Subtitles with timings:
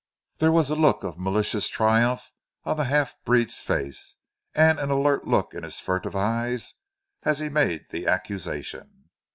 [0.39, 2.31] There was a look of malicious triumph
[2.63, 4.15] on the half breed's face,
[4.55, 6.73] and an alert look in his furtive eyes
[7.21, 9.11] as he made the accusation.